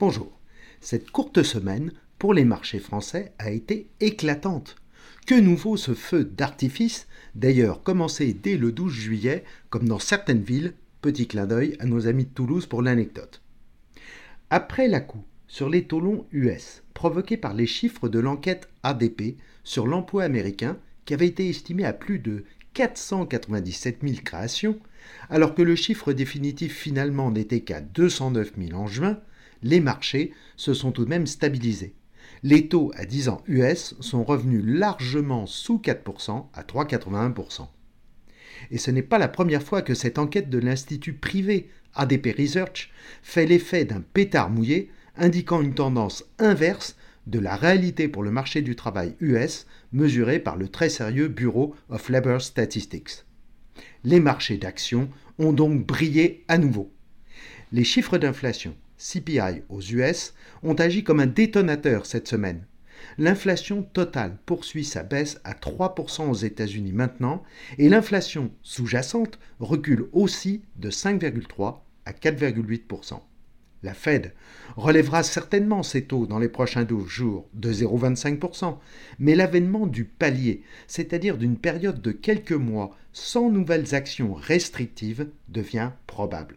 [0.00, 0.30] Bonjour.
[0.80, 1.90] Cette courte semaine
[2.20, 4.76] pour les marchés français a été éclatante.
[5.26, 10.74] Que nouveau ce feu d'artifice, d'ailleurs commencé dès le 12 juillet, comme dans certaines villes,
[11.02, 13.42] petit clin d'œil à nos amis de Toulouse pour l'anecdote.
[14.50, 19.88] Après la coup sur les taux US, provoqué par les chiffres de l'enquête ADP sur
[19.88, 22.44] l'emploi américain, qui avait été estimé à plus de
[22.74, 24.78] 497 000 créations,
[25.28, 29.18] alors que le chiffre définitif finalement n'était qu'à 209 000 en juin,
[29.62, 31.94] les marchés se sont tout de même stabilisés.
[32.42, 37.68] Les taux à 10 ans US sont revenus largement sous 4% à 3,81%.
[38.70, 42.90] Et ce n'est pas la première fois que cette enquête de l'institut privé ADP Research
[43.22, 46.96] fait l'effet d'un pétard mouillé indiquant une tendance inverse
[47.26, 51.74] de la réalité pour le marché du travail US mesurée par le très sérieux Bureau
[51.90, 53.24] of Labor Statistics.
[54.04, 56.92] Les marchés d'actions ont donc brillé à nouveau.
[57.72, 62.66] Les chiffres d'inflation CPI aux US ont agi comme un détonateur cette semaine.
[63.16, 67.42] L'inflation totale poursuit sa baisse à 3% aux États-Unis maintenant
[67.78, 73.20] et l'inflation sous-jacente recule aussi de 5,3 à 4,8%.
[73.84, 74.32] La Fed
[74.76, 78.76] relèvera certainement ses taux dans les prochains 12 jours de 0,25%,
[79.20, 85.92] mais l'avènement du palier, c'est-à-dire d'une période de quelques mois sans nouvelles actions restrictives, devient
[86.08, 86.56] probable.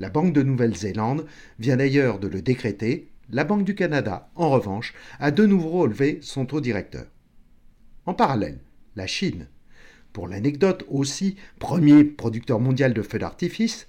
[0.00, 1.26] La Banque de Nouvelle-Zélande
[1.58, 3.10] vient d'ailleurs de le décréter.
[3.28, 7.04] La Banque du Canada, en revanche, a de nouveau relevé son taux directeur.
[8.06, 8.60] En parallèle,
[8.96, 9.46] la Chine,
[10.14, 13.88] pour l'anecdote aussi, premier producteur mondial de feux d'artifice,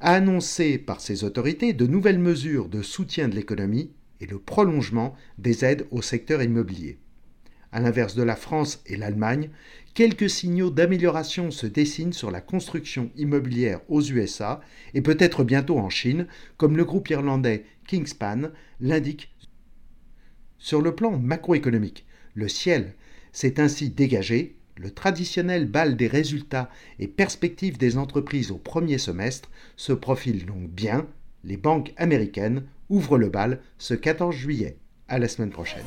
[0.00, 5.14] a annoncé par ses autorités de nouvelles mesures de soutien de l'économie et le prolongement
[5.38, 6.98] des aides au secteur immobilier.
[7.70, 9.48] À l'inverse de la France et l'Allemagne,
[9.94, 14.60] quelques signaux d'amélioration se dessinent sur la construction immobilière aux USA
[14.94, 16.26] et peut-être bientôt en Chine,
[16.56, 19.34] comme le groupe irlandais Kingspan l'indique.
[20.58, 22.94] Sur le plan macroéconomique, le ciel
[23.32, 29.50] s'est ainsi dégagé, le traditionnel bal des résultats et perspectives des entreprises au premier semestre
[29.76, 31.06] se profile donc bien,
[31.44, 34.76] les banques américaines ouvrent le bal ce 14 juillet.
[35.08, 35.84] À la semaine prochaine.